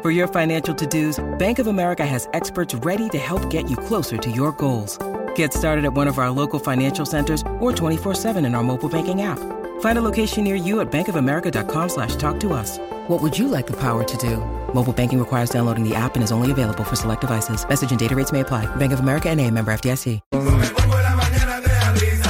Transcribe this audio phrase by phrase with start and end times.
[0.00, 3.76] For your financial to dos, Bank of America has experts ready to help get you
[3.76, 4.96] closer to your goals.
[5.34, 9.22] Get started at one of our local financial centers or 24-7 in our mobile banking
[9.22, 9.40] app.
[9.80, 12.78] Find a location near you at bankofamerica.com slash talk to us.
[13.08, 14.36] What would you like the power to do?
[14.72, 17.68] Mobile banking requires downloading the app and is only available for select devices.
[17.68, 18.66] Message and data rates may apply.
[18.76, 20.20] Bank of America and a member FDIC.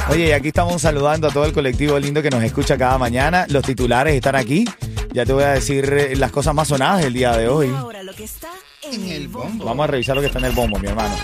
[0.09, 3.45] Oye, aquí estamos saludando a todo el colectivo lindo que nos escucha cada mañana.
[3.47, 4.65] Los titulares están aquí.
[5.11, 7.69] Ya te voy a decir eh, las cosas más sonadas del día de hoy.
[7.75, 8.49] Ahora lo que está
[8.83, 9.65] en el bombo.
[9.65, 11.15] Vamos a revisar lo que está en el bombo, mi hermano.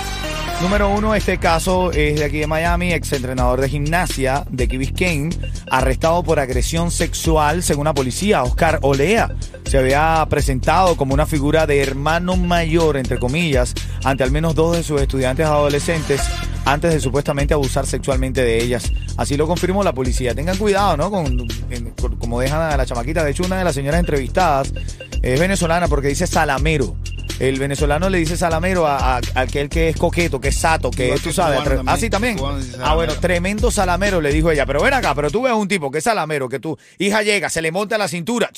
[0.62, 5.30] Número uno, este caso es de aquí de Miami, exentrenador de gimnasia de Key Biscayne,
[5.70, 8.42] arrestado por agresión sexual, según la policía.
[8.42, 14.32] Oscar Olea se había presentado como una figura de hermano mayor, entre comillas, ante al
[14.32, 16.22] menos dos de sus estudiantes adolescentes
[16.66, 18.92] antes de supuestamente abusar sexualmente de ellas.
[19.18, 20.34] Así lo confirmó la policía.
[20.36, 21.10] Tengan cuidado, ¿no?
[21.12, 23.24] Con, en- con- como dejan a la chamaquita.
[23.24, 24.74] De hecho, una de las señoras entrevistadas
[25.22, 26.96] es venezolana porque dice salamero.
[27.40, 30.90] El venezolano le dice salamero a, a- a aquel que es coqueto, que es sato,
[30.90, 31.64] que es, tú sabes.
[31.64, 31.84] también.
[31.90, 32.38] Ah, sí, también.
[32.82, 34.66] Ah, bueno, tremendo salamero, le dijo ella.
[34.66, 37.50] Pero ven acá, pero tú ves un tipo que es salamero, que tu hija llega,
[37.50, 38.50] se le monta la cintura.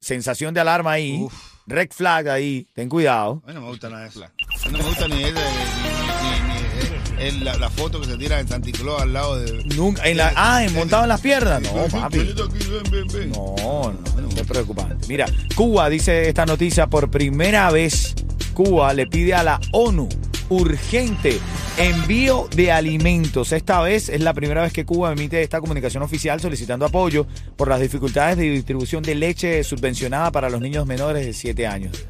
[0.00, 1.20] Sensación de alarma ahí.
[1.22, 1.32] Uf.
[1.66, 2.66] Red flag ahí.
[2.74, 3.40] Ten cuidado.
[3.44, 4.22] A mí no me gusta nada de eso.
[4.22, 5.32] A mí no me gusta ni, ese,
[7.32, 9.64] la, la foto que se tira en Santa Claus al lado de...
[9.76, 10.02] Nunca.
[10.04, 11.62] En la, ah, en montado en las piernas.
[11.62, 12.34] No, papi.
[13.28, 15.06] No, no, no es preocupante.
[15.08, 18.14] Mira, Cuba dice esta noticia por primera vez.
[18.52, 20.08] Cuba le pide a la ONU
[20.48, 21.38] urgente
[21.76, 23.52] envío de alimentos.
[23.52, 27.68] Esta vez es la primera vez que Cuba emite esta comunicación oficial solicitando apoyo por
[27.68, 32.06] las dificultades de distribución de leche subvencionada para los niños menores de 7 años.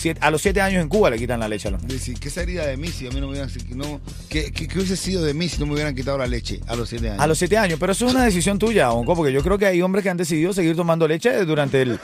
[0.00, 2.02] Siete- a los 7 años en Cuba le quitan la leche a los niños.
[2.18, 3.50] ¿Qué sería de mí si a mí no me hubieran...
[3.76, 4.00] no,
[4.30, 6.74] ¿qué, qué, qué hubiese sido de mí si no me hubieran quitado la leche a
[6.74, 7.20] los siete años?
[7.22, 9.66] A los 7 años, pero eso es una decisión tuya, Onco, porque yo creo que
[9.66, 12.00] hay hombres que han decidido seguir tomando leche durante el...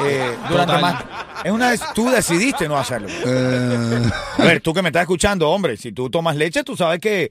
[0.00, 1.04] eh, durante más...
[1.44, 1.70] Es una...
[1.70, 3.08] vez- Tú decidiste no hacerlo.
[3.10, 7.00] Eh, A ver, tú que me estás escuchando, hombre, si tú tomas leche, tú sabes
[7.00, 7.30] que...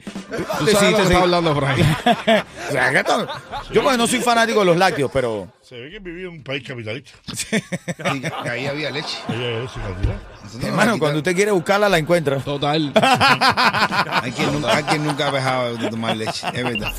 [0.60, 1.80] tú sabes lo que está hablando, Frank.
[2.70, 3.28] O sea, que esto-
[3.72, 5.48] yo pues no soy fanático de los lácteos, pero...
[5.62, 7.12] Se ve que vivía en un país capitalista.
[8.44, 9.18] Y ahí había leche.
[9.30, 10.16] Ella es cantidad.
[10.54, 12.38] No lo Hermano, cuando usted quiere buscarla, la encuentra.
[12.40, 12.92] Total.
[14.22, 16.92] Hay quien, nunca, hay quien nunca ha dejado de tomar leche, es verdad.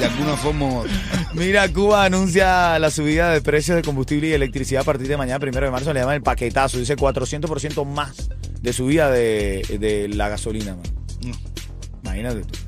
[0.00, 0.92] De alguna forma u otra.
[1.34, 5.38] Mira, Cuba anuncia la subida de precios de combustible y electricidad a partir de mañana,
[5.38, 6.78] primero de marzo, le llaman el paquetazo.
[6.78, 8.30] Dice 400% más
[8.62, 10.82] de subida de, de la gasolina, man.
[11.22, 11.36] No.
[12.02, 12.58] Imagínate tú.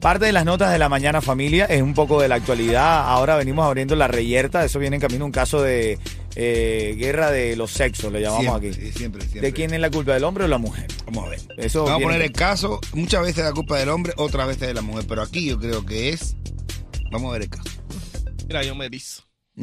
[0.00, 3.08] Parte de las notas de la mañana familia es un poco de la actualidad.
[3.08, 4.62] Ahora venimos abriendo la reyerta.
[4.64, 5.98] Eso viene en camino un caso de
[6.36, 8.78] eh, guerra de los sexos, le llamamos Siempre, aquí.
[8.78, 9.40] sí, siempre, siempre.
[9.40, 10.86] ¿De quién es la culpa, del hombre o la mujer?
[11.06, 11.40] Vamos a ver.
[11.56, 14.74] Eso Vamos a poner el caso, muchas veces la culpa del hombre, otras veces de
[14.74, 16.36] la mujer, pero aquí yo creo que es,
[17.16, 17.70] vamos a ver el caso.
[18.46, 19.22] Mira, yo me piso.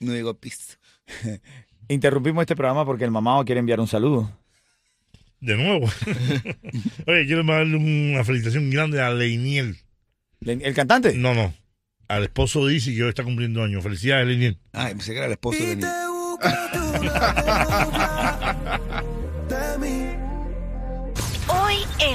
[0.00, 0.76] No digo piso.
[1.88, 4.30] Interrumpimos este programa porque el mamado quiere enviar un saludo.
[5.40, 5.86] De nuevo.
[7.08, 9.76] Oye, quiero darle una felicitación grande a Leiniel.
[10.40, 11.14] ¿El cantante?
[11.14, 11.52] No, no.
[12.06, 13.82] Al esposo de Izzy que hoy está cumpliendo años.
[13.82, 14.60] Felicidades, Leiniel.
[14.72, 15.88] Ay, pensé que era el esposo de niño.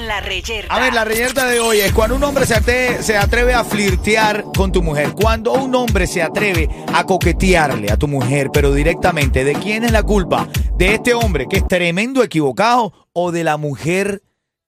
[0.04, 0.74] En la reyerta.
[0.76, 3.64] A ver, la reyerta de hoy es cuando un hombre se, ate- se atreve a
[3.64, 5.14] flirtear con tu mujer.
[5.14, 9.92] Cuando un hombre se atreve a coquetearle a tu mujer, pero directamente, ¿de quién es
[9.92, 10.48] la culpa?
[10.78, 14.22] ¿De este hombre que es tremendo equivocado o de la mujer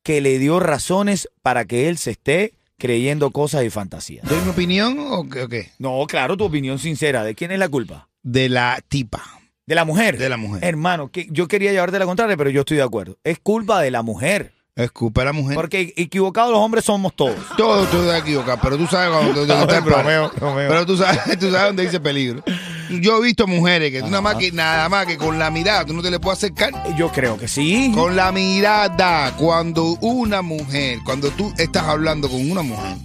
[0.03, 4.27] que le dio razones para que él se esté creyendo cosas y fantasías?
[4.27, 5.41] ¿Doy mi opinión o qué?
[5.43, 5.71] o qué?
[5.79, 7.23] No, claro, tu opinión sincera.
[7.23, 8.07] ¿De quién es la culpa?
[8.23, 9.23] De la tipa.
[9.67, 10.17] ¿De la mujer?
[10.19, 10.63] De la mujer.
[10.63, 13.17] Hermano, que yo quería llevarte la contraria, pero yo estoy de acuerdo.
[13.23, 14.53] Es culpa de la mujer.
[14.77, 15.55] Es culpa de la mujer.
[15.55, 17.37] Porque equivocados los hombres somos todos.
[17.55, 20.67] Todo tú equivocado, pero tú sabes cuando estás bromeo, bromeo.
[20.67, 22.43] Pero tú sabes, tú sabes dónde dice peligro.
[22.89, 25.85] Yo he visto mujeres que tú nada más que nada más que con la mirada
[25.85, 26.73] tú no te le puedes acercar.
[26.97, 27.93] Yo creo que sí.
[27.95, 32.97] Con la mirada, cuando una mujer, cuando tú estás hablando con una mujer,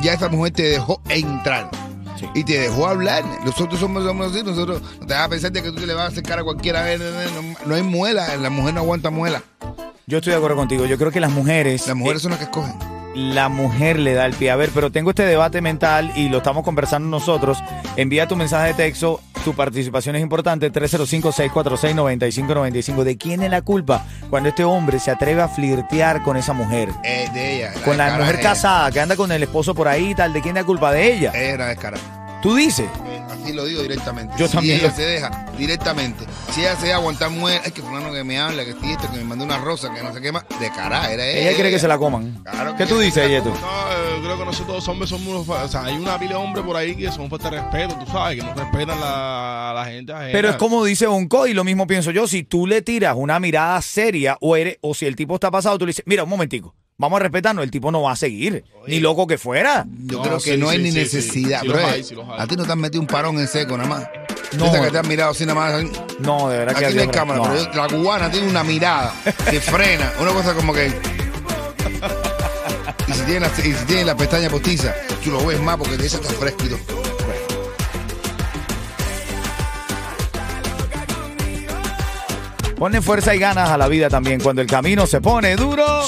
[0.00, 1.68] ya esa mujer te dejó entrar.
[2.16, 2.26] Sí.
[2.36, 3.24] Y te dejó hablar.
[3.44, 5.94] Nosotros somos, somos así, nosotros no te vas a pensar de que tú te le
[5.94, 6.96] vas a acercar a cualquiera.
[6.96, 9.42] No, no, no hay muela, la mujer no aguanta muela.
[10.08, 10.86] Yo estoy de acuerdo contigo.
[10.86, 11.86] Yo creo que las mujeres.
[11.86, 12.74] Las mujeres eh, son las que escogen.
[13.14, 14.50] la mujer le da el pie.
[14.50, 17.58] A ver, pero tengo este debate mental y lo estamos conversando nosotros.
[17.96, 20.72] Envía tu mensaje de texto Tu participación es importante.
[20.72, 23.02] 305-646-9595.
[23.02, 26.88] ¿De quién es la culpa cuando este hombre se atreve a flirtear con esa mujer?
[27.04, 27.74] Eh, de ella.
[27.84, 30.32] Con la mujer es casada que anda con el esposo por ahí y tal.
[30.32, 31.32] ¿De quién es la culpa de ella?
[31.34, 32.40] Ella era descarada.
[32.40, 32.88] Tú dices.
[33.30, 34.34] Así lo digo directamente.
[34.38, 36.24] Yo si también ella lo- se deja directamente.
[36.52, 39.10] Si ella se deja aguantar mujer, ay que fulano que me habla, que sí esto,
[39.10, 40.44] que me mandó una rosa, que no sé qué más.
[40.60, 41.40] De cara, era ella.
[41.48, 42.42] Ella quiere que se la coman.
[42.44, 43.50] Claro ¿Qué que tú dices, Yeto?
[43.50, 46.64] No, eh, creo que nosotros los hombres somos O sea, hay una pila de hombres
[46.64, 49.84] por ahí que son falta de respeto, tú sabes, que no respetan la, a la
[49.86, 50.32] gente ajena.
[50.32, 52.26] Pero es como dice Bonco y lo mismo pienso yo.
[52.26, 55.78] Si tú le tiras una mirada seria o, eres, o si el tipo está pasado,
[55.78, 57.64] tú le dices, mira, un momentico, vamos a respetarnos.
[57.64, 58.64] El tipo no va a seguir.
[58.86, 59.86] Ni loco que fuera.
[60.04, 61.62] Yo No, creo que sí, no hay sí, ni sí, necesidad.
[61.64, 61.78] bro.
[61.86, 62.04] hay.
[62.38, 64.08] A ti no te han metido un parón en seco nada más.
[64.56, 64.66] No.
[64.66, 65.84] Esa que te han mirado así nada más.
[66.20, 67.44] No, de verdad que Aquí no hay cámara, no.
[67.70, 69.14] pero la cubana tiene una mirada
[69.50, 70.12] que frena.
[70.20, 70.86] Una cosa como que.
[73.06, 74.94] Y si tiene la, y si tiene la pestaña postiza,
[75.24, 76.78] tú lo ves más porque de esa está todo.
[82.76, 84.40] Pone fuerza y ganas a la vida también.
[84.40, 86.02] Cuando el camino se pone duro.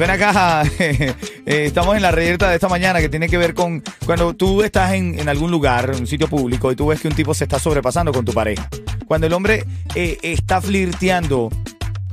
[0.00, 1.14] Ven acá, eh,
[1.44, 4.94] estamos en la reyerta de esta mañana que tiene que ver con cuando tú estás
[4.94, 7.58] en, en algún lugar, un sitio público, y tú ves que un tipo se está
[7.58, 8.66] sobrepasando con tu pareja.
[9.06, 11.50] Cuando el hombre eh, está flirteando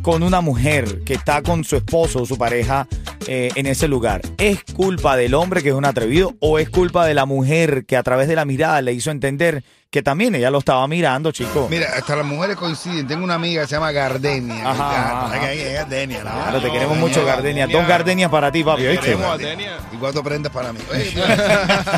[0.01, 2.89] con una mujer que está con su esposo o su pareja
[3.25, 7.06] eh, en ese lugar, ¿es culpa del hombre que es un atrevido o es culpa
[7.06, 10.50] de la mujer que a través de la mirada le hizo entender que también ella
[10.50, 11.68] lo estaba mirando, chico?
[11.69, 13.07] Mira, hasta las mujeres coinciden.
[13.07, 14.69] Tengo una amiga que se llama Gardenia.
[14.69, 15.39] Ajá, ajá.
[15.74, 16.24] Gardenia.
[16.24, 16.31] ¿no?
[16.31, 17.66] Claro, te queremos mucho, Gardenia.
[17.66, 17.80] Gardenia.
[17.80, 19.18] Dos gardenias para ti, papi, ¿oíste?
[19.92, 20.80] Y cuatro prendas para mí.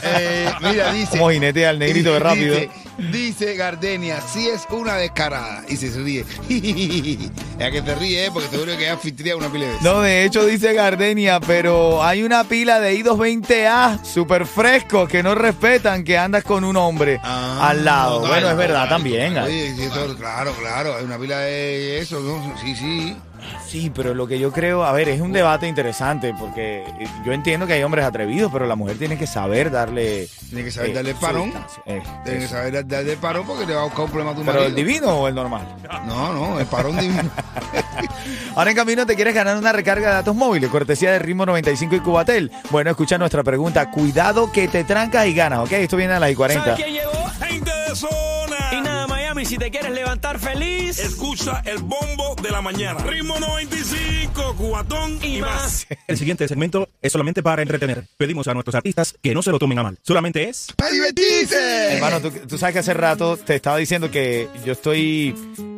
[0.02, 1.12] Eh, mira, dice.
[1.12, 2.56] Como jinete al negrito de rápido.
[2.56, 2.70] Dice,
[3.12, 5.64] dice Gardenia, si es una descarada.
[5.68, 6.26] Y se ríe.
[7.60, 8.30] Es que te ríe, ¿eh?
[8.34, 9.84] porque seguro que anfitrión una pila de veces.
[9.86, 15.36] No, de hecho dice Gardenia, pero hay una pila de I220A súper frescos que no
[15.36, 18.22] respetan que andas con un hombre Ah, al lado.
[18.22, 19.38] bueno, es verdad también.
[19.38, 22.56] Oye, sí, eso- claro, claro, hay una pila de eso, ¿no?
[22.64, 23.18] Sí, sí.
[23.70, 26.84] Sí, pero lo que yo creo, a ver, es un debate interesante porque
[27.24, 30.28] yo entiendo que hay hombres atrevidos, pero la mujer tiene que saber darle...
[30.50, 31.54] Tiene que saber eh, darle el parón.
[31.86, 34.36] Eh, Tiene que saber darle el parón porque le va a buscar un problema a
[34.36, 35.68] tu ¿Pero el divino o el normal?
[36.08, 37.30] No, no, el parón divino.
[38.56, 41.96] Ahora en camino te quieres ganar una recarga de datos móviles, cortesía de Ritmo 95
[41.96, 42.52] y Cubatel.
[42.72, 43.92] Bueno, escucha nuestra pregunta.
[43.92, 45.74] Cuidado que te trancas y ganas, ¿ok?
[45.74, 46.64] Esto viene a las y 40.
[46.64, 47.26] ¿Sabes quién llegó?
[47.40, 48.58] Gente de zona.
[48.72, 49.06] Y nada,
[49.40, 53.00] Miami, si te quieres levantar feliz Escucha el bombo de la mañana.
[53.04, 55.88] Ritmo 95, cubatón y, y más.
[56.08, 58.04] El siguiente segmento es solamente para entretener.
[58.18, 59.98] Pedimos a nuestros artistas que no se lo tomen a mal.
[60.04, 61.94] Solamente es ¡Para divertirse!
[61.94, 65.34] Hermano, tú, tú sabes que hace rato te estaba diciendo que yo estoy,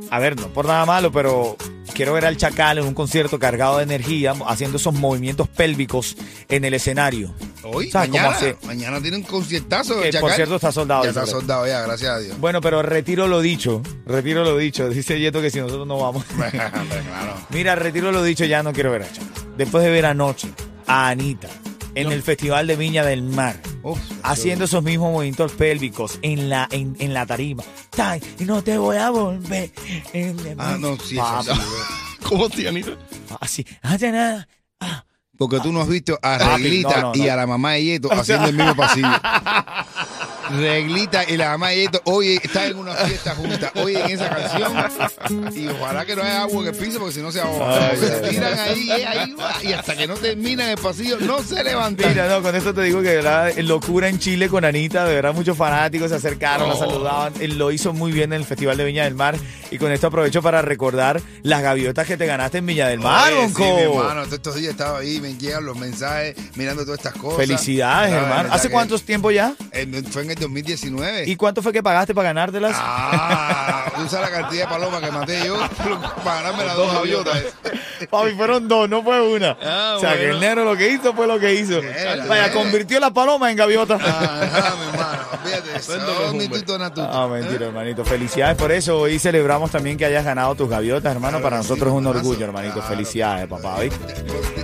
[0.10, 1.56] a ver, no por nada malo, pero
[1.94, 6.18] quiero ver al Chacal en un concierto cargado de energía, haciendo esos movimientos pélvicos
[6.50, 7.34] en el escenario.
[7.64, 8.58] Hoy, ¿Sabes cómo mañana, hace?
[8.66, 10.02] mañana tiene un conciertazo.
[10.02, 12.40] Que, por cierto, está soldado, Ya está soldado ya, gracias a Dios.
[12.40, 14.90] Bueno, pero retiro lo dicho, retiro lo dicho.
[15.02, 16.26] Dice Yeto que si nosotros no vamos.
[16.52, 17.36] Claro.
[17.50, 19.56] Mira, retiro lo dicho, ya no quiero ver a Chacal.
[19.58, 20.50] Después de ver anoche
[20.88, 21.48] a Anita
[21.96, 23.56] en el Festival de Viña del Mar.
[23.84, 27.64] Uf, haciendo esos mismos movimientos pélvicos en la en, en la tarima.
[28.40, 29.72] Y no te voy a volver.
[30.58, 31.60] Ah, no, sí, eso Papi, sí.
[32.24, 32.92] ¿Cómo te, Anita?
[33.40, 34.48] Así, hace nada.
[35.42, 38.14] Porque tú no has visto a Reglita no, no, y a la mamá de Yeto
[38.14, 39.08] haciendo el mismo pasillo.
[40.60, 44.30] Reglita y la mamá de Yeto, oye, están en una fiesta juntas, oye, en esa
[44.30, 45.54] canción.
[45.56, 47.96] Y ojalá que no haya agua en el piso porque si no se ahoga.
[47.96, 52.10] Se tiran ahí, eh, ahí, y hasta que no terminan el pasillo, no se levantan.
[52.10, 55.16] Mira, no, con esto te digo que de verdad, locura en Chile con Anita, de
[55.16, 58.78] verdad muchos fanáticos se acercaron, la saludaban, él lo hizo muy bien en el Festival
[58.78, 59.36] de Viña del Mar
[59.70, 63.32] y con esto aprovecho para recordar las gaviotas que te ganaste en Viña del Mar,
[63.34, 67.00] Oye, sí, mi hermano, todos estos días estaba ahí, me llegan los mensajes, mirando todas
[67.00, 67.38] estas cosas.
[67.38, 68.50] Felicidades, hermano.
[68.52, 69.54] ¿Hace que- cuánto tiempo ya?
[69.72, 71.24] en- fue en el 2019.
[71.30, 72.76] ¿Y cuánto fue que pagaste para ganártelas?
[72.76, 75.58] Ah, sabes la cantidad de palomas que maté yo
[76.24, 77.44] para ganarme las dos gaviotas.
[78.10, 79.58] Papi, fueron dos, no fue una.
[79.64, 81.80] Ah, o sea, que el negro lo que hizo fue lo que hizo.
[81.80, 82.54] Era, Vaya, era.
[82.54, 83.98] convirtió la paloma en gaviota.
[84.02, 87.30] Ah, mi hermano, fíjate eso.
[87.30, 88.04] Mentira, hermanito.
[88.06, 89.00] Felicidades por eso.
[89.00, 91.38] Hoy celebramos también que hayas ganado tus gaviotas, hermano.
[91.38, 92.76] Claro Para nosotros sí, es un orgullo, hermanito.
[92.76, 92.90] Claro.
[92.90, 93.98] Felicidades, papá, ¿viste?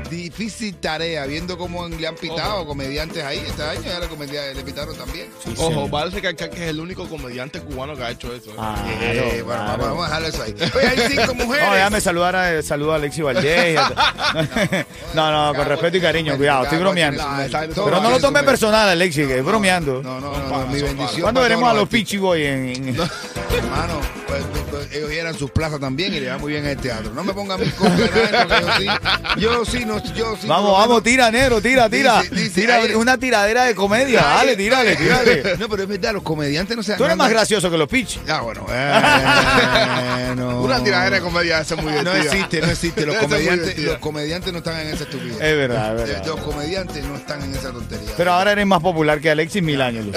[0.09, 4.63] Difícil tarea, viendo cómo le han pitado comediantes ahí este año, ya le, comedia- le
[4.63, 5.27] pitaron también.
[5.57, 8.51] Ojo, parece que es el único comediante cubano que ha hecho eso.
[8.51, 8.55] ¿eh?
[8.57, 9.65] Ah, Eh, claro, bueno, claro.
[9.65, 10.55] vamos, vamos a dejarlo eso ahí.
[10.75, 11.67] Oye, hay cinco mujeres.
[11.67, 13.79] No, déjame saludar a, saludo a Alexi Valdés.
[15.13, 17.23] No, no, con respeto y cariño, cuidado, estoy bromeando.
[17.49, 20.01] Pero no lo tome personal, Alexi, que es bromeando.
[20.03, 21.21] No, no, no, no, mi bendición.
[21.21, 21.97] ¿Cuándo veremos a los artistas.
[21.97, 22.89] Pichi Boy en,
[23.57, 23.99] Hermano,
[24.91, 27.11] ellos llenan sus plazas también y le va muy bien el teatro.
[27.13, 28.85] No me ponga a mí con Fernando, que yo sí,
[29.41, 30.47] yo sí, no, yo sí.
[30.47, 32.21] Vamos, vamos, menos- tira, negro, tira, tira.
[32.21, 34.21] Dice- dice, tira ay, una tiradera de comedia.
[34.21, 35.57] Dale, tírale, tírale.
[35.57, 38.19] No, pero es verdad, los comediantes no se Tú eres más gracioso que los pitch.
[38.27, 38.65] Ah, bueno.
[40.61, 42.23] Una tiradera de comedia es muy No divertida.
[42.33, 43.05] existe, no existe.
[43.05, 45.35] Los comediantes, los comediantes no están en esa estupidez.
[45.41, 46.25] Es verdad, es verdad.
[46.25, 48.11] Los comediantes no están en esa tontería.
[48.17, 50.03] Pero ahora eres más popular que Alexis Milaño.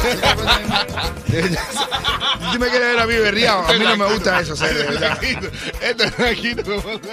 [2.52, 5.18] Tú me quieres ver a mí berriado, a mí no me gusta eso, verdad.
[5.22, 6.14] Esto es.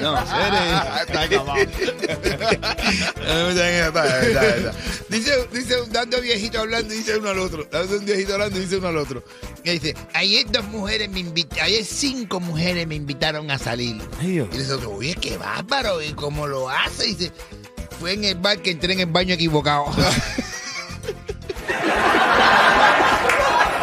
[0.02, 0.26] No,
[3.54, 4.74] de verdad.
[5.10, 7.68] Dice, dice, dando viejito hablando, dice uno al otro.
[7.70, 9.24] Dando un viejito hablando, dice uno al otro.
[9.64, 14.02] Y dice, ayer dos mujeres me invitaron, ayer cinco mujeres me invitaron a salir.
[14.22, 17.10] Y dice otro, oye, qué bárbaro, ¿y cómo lo hace?
[17.10, 17.34] Y dice,
[18.00, 19.86] fue en el bar que entré en el baño equivocado.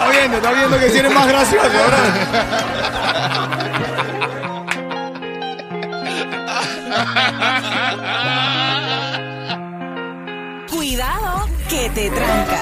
[0.05, 1.67] Está viendo, está viendo que si eres más gracioso.
[1.67, 1.97] ahora.
[10.71, 12.61] Cuidado que te trancas.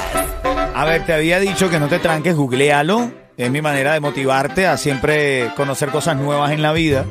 [0.75, 3.11] A ver, te había dicho que no te tranques, googlealo.
[3.37, 7.07] Es mi manera de motivarte a siempre conocer cosas nuevas en la vida.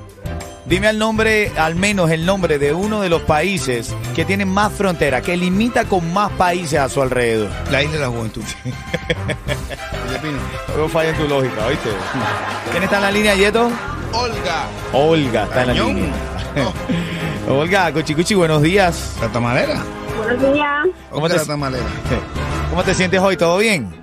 [0.71, 4.71] Dime al nombre, al menos el nombre de uno de los países que tiene más
[4.71, 7.49] frontera, que limita con más países a su alrededor.
[7.69, 8.41] La isla de la juventud.
[10.73, 11.89] Luego falla en tu lógica, ¿oíste?
[12.71, 13.69] ¿Quién está en la línea, Yeto?
[14.13, 14.67] Olga.
[14.93, 16.13] Olga está en la línea.
[17.49, 19.17] Olga, Cochicuchi, buenos días.
[19.19, 19.83] ¿La tamalera?
[20.17, 20.83] Buenos días.
[20.83, 21.85] ¿Cómo ¿Cómo te- la tamalera?
[22.69, 23.35] ¿Cómo te sientes hoy?
[23.35, 23.93] ¿Todo bien?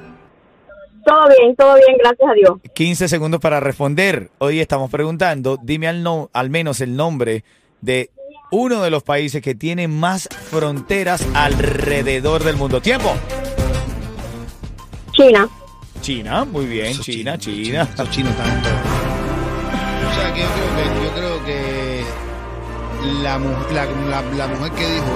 [1.08, 2.58] Todo bien, todo bien, gracias a Dios.
[2.74, 4.30] 15 segundos para responder.
[4.38, 7.44] Hoy estamos preguntando, dime al, no, al menos el nombre
[7.80, 8.10] de
[8.50, 12.82] uno de los países que tiene más fronteras alrededor del mundo.
[12.82, 13.14] Tiempo.
[15.12, 15.48] China.
[16.02, 17.82] China, muy bien, China, chinos, China.
[17.82, 18.68] Estos chinos tanto.
[20.10, 22.02] O sea, que yo creo que, yo creo que
[23.22, 25.06] la, mu- la, la, la mujer que dijo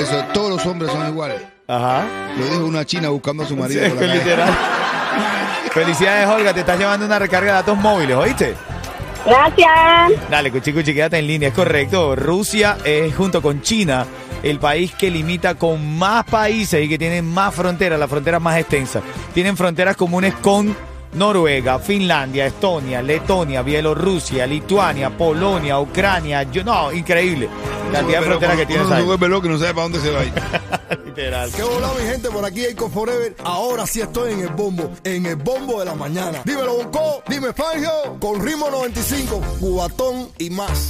[0.00, 1.40] eso, todos los hombres son iguales.
[1.66, 2.06] Ajá.
[2.38, 4.18] Lo dijo una china buscando a su marido Sí, por la calle.
[4.18, 4.48] literal.
[5.72, 8.54] Felicidades, Olga, te estás llevando una recarga de datos móviles, ¿oíste?
[9.24, 10.30] Gracias.
[10.30, 12.16] Dale, Cuchi Cuchi, quédate en línea, es correcto.
[12.16, 14.06] Rusia es junto con China
[14.42, 18.58] el país que limita con más países y que tiene más fronteras, las fronteras más
[18.58, 19.02] extensas.
[19.34, 20.74] Tienen fronteras comunes con
[21.14, 26.44] Noruega, Finlandia, Estonia, Letonia, Bielorrusia, Lituania, Polonia, Ucrania.
[26.44, 27.48] Yo, no, increíble.
[27.92, 30.32] Cantidad de fronteras que vuelve loco y no sabe para dónde se va a ir.
[31.18, 32.30] ¿Qué hola mi gente?
[32.30, 33.34] Por aquí Eco Forever.
[33.42, 36.42] Ahora sí estoy en el bombo, en el bombo de la mañana.
[36.44, 40.86] Dímelo Bonco, dime Fangio, con ritmo 95, cubatón y más.